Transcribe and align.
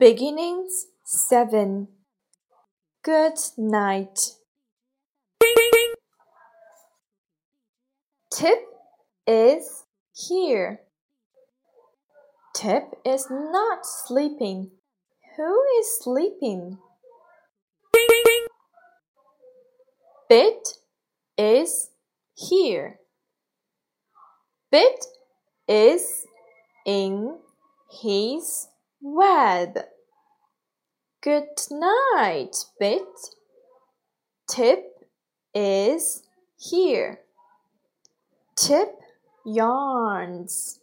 Beginnings 0.00 0.86
7 1.02 1.88
Good 3.02 3.36
night. 3.56 4.36
Tip 8.30 8.60
is 9.26 9.86
here. 10.14 10.82
Tip 12.54 12.94
is 13.04 13.26
not 13.28 13.80
sleeping. 13.82 14.70
Who 15.36 15.64
is 15.80 15.98
sleeping? 16.00 16.78
Bit 20.28 20.68
is 21.36 21.90
here. 22.36 23.00
Bit 24.70 25.06
is 25.66 26.24
in 26.86 27.38
his 28.00 28.68
web. 29.00 29.78
Good 31.22 31.48
night, 31.70 32.56
Bit. 32.78 33.02
Tip 34.48 34.84
is 35.54 36.22
here. 36.58 37.20
Tip 38.56 38.94
yarns. 39.44 40.80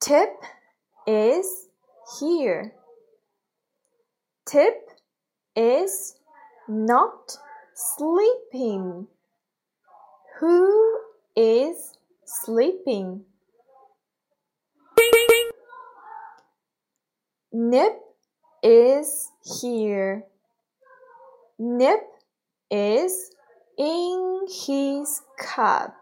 Tip 0.00 0.34
is 1.06 1.68
here. 2.18 2.72
Tip 4.46 4.74
is 5.54 6.16
not 6.68 7.36
sleeping. 7.74 9.08
Who 10.40 10.98
is 11.36 11.96
sleeping? 12.24 13.24
Nip 17.52 18.00
is 18.62 19.28
here. 19.42 20.24
Nip 21.58 22.00
is 22.70 23.30
in 23.76 24.46
his 24.46 25.22
cup. 25.36 25.96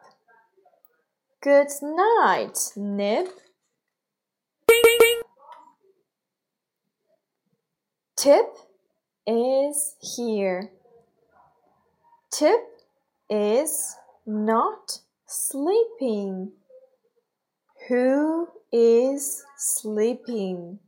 Good 1.41 1.69
night, 1.82 2.58
Nip. 2.76 3.28
Tip 8.16 8.56
is 9.26 9.94
here. 10.00 10.70
Tip 12.30 12.60
is 13.30 13.96
not 14.26 14.98
sleeping. 15.26 16.52
Who 17.88 18.48
is 18.70 19.44
sleeping? 19.56 20.80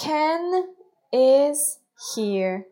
Ken 0.00 0.74
is 1.12 1.80
here. 2.14 2.66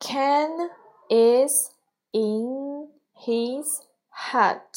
Ken 0.00 0.70
is 1.08 1.70
in 2.12 2.88
his 3.16 3.80
hut. 4.10 4.76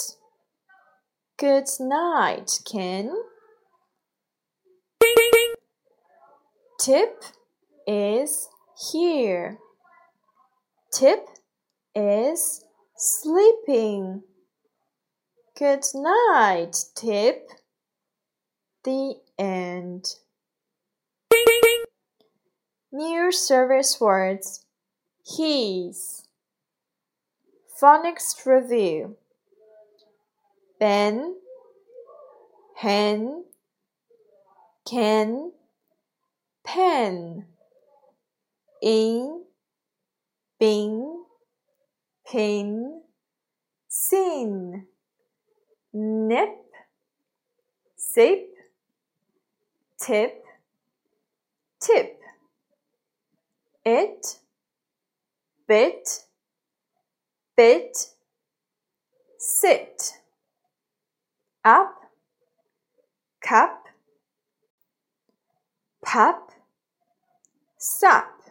Good 1.40 1.66
night, 1.80 2.60
Ken. 2.72 3.16
Tip 6.80 7.24
is 7.88 8.48
here. 8.92 9.58
Tip 10.94 11.26
is 11.96 12.64
sleeping. 12.96 14.22
Good 15.58 15.84
night, 15.96 16.76
Tip. 16.96 17.50
The 18.84 19.16
end. 19.40 20.06
New 22.98 23.32
service 23.32 24.02
words. 24.02 24.66
His. 25.24 26.24
Phonics 27.80 28.44
review. 28.44 29.18
Ben, 30.80 31.36
hen, 32.76 33.44
can, 34.90 35.52
pen, 36.66 37.46
in, 38.82 39.44
bin, 40.60 41.24
pin, 42.28 43.02
sin, 43.88 44.88
nip, 45.94 46.50
sip, 47.96 48.50
tip, 50.02 50.44
tip, 51.80 52.17
it, 53.88 54.40
bit, 55.66 56.26
bit, 57.56 57.98
sit, 59.40 60.12
up, 61.64 61.96
cup, 63.40 63.86
pup, 66.04 66.52
sup, 67.78 68.42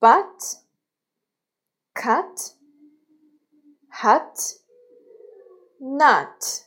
but, 0.00 0.54
cut, 1.94 2.52
hut, 3.90 4.38
nut. 5.80 6.63